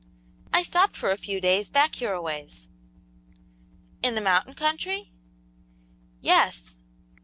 [0.51, 2.67] "I stopped for a few days, back here a ways."
[4.01, 5.11] "In the mountain country?"
[6.21, 6.79] "Yes."